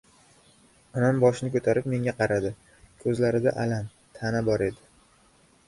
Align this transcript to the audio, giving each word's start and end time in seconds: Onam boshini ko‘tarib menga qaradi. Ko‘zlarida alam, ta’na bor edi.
Onam 1.01 1.19
boshini 1.23 1.51
ko‘tarib 1.57 1.91
menga 1.93 2.15
qaradi. 2.23 2.53
Ko‘zlarida 3.05 3.55
alam, 3.67 3.95
ta’na 4.19 4.45
bor 4.51 4.67
edi. 4.73 4.85